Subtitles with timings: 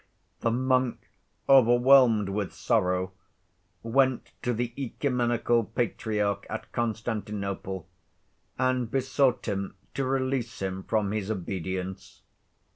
[0.39, 1.07] The monk,
[1.47, 3.11] overwhelmed with sorrow,
[3.83, 7.87] went to the Œcumenical Patriarch at Constantinople
[8.57, 12.23] and besought him to release him from his obedience.